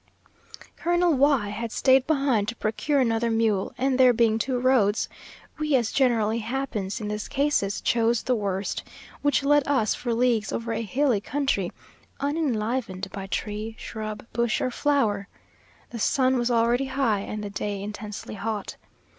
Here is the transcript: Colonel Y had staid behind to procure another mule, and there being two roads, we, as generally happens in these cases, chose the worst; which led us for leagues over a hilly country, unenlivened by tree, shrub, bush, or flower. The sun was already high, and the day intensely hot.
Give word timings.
Colonel 0.77 1.13
Y 1.13 1.49
had 1.49 1.71
staid 1.71 2.07
behind 2.07 2.47
to 2.47 2.55
procure 2.55 2.99
another 2.99 3.29
mule, 3.29 3.71
and 3.77 3.99
there 3.99 4.13
being 4.13 4.39
two 4.39 4.57
roads, 4.57 5.07
we, 5.59 5.75
as 5.75 5.91
generally 5.91 6.39
happens 6.39 6.99
in 6.99 7.07
these 7.07 7.27
cases, 7.27 7.81
chose 7.81 8.23
the 8.23 8.33
worst; 8.33 8.81
which 9.21 9.43
led 9.43 9.61
us 9.67 9.93
for 9.93 10.11
leagues 10.15 10.51
over 10.51 10.73
a 10.73 10.81
hilly 10.81 11.21
country, 11.21 11.71
unenlivened 12.19 13.11
by 13.11 13.27
tree, 13.27 13.75
shrub, 13.77 14.25
bush, 14.33 14.59
or 14.59 14.71
flower. 14.71 15.27
The 15.91 15.99
sun 15.99 16.39
was 16.39 16.49
already 16.49 16.85
high, 16.85 17.19
and 17.19 17.43
the 17.43 17.51
day 17.51 17.79
intensely 17.83 18.33
hot. 18.33 18.77